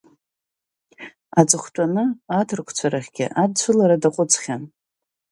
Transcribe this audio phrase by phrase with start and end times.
[1.39, 2.03] Аҵыхәтәаны
[2.39, 4.63] аҭырқәцәа рахьгьы адцәылара даҟәыҵхьан.